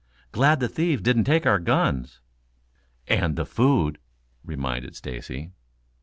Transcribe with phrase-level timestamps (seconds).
[0.31, 2.21] "Glad the thieves didn't take our guns."
[3.07, 3.99] "And the food,"
[4.43, 5.51] reminded Stacy.